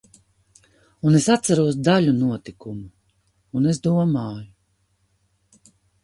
Un 1.09 1.17
es 1.17 1.25
atceros 1.33 1.75
daļu 1.87 2.13
notikumu, 2.21 2.87
un 3.59 3.67
es 3.73 3.81
domāju. 3.89 5.69